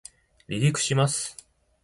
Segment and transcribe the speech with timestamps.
[0.49, 1.37] 離陸します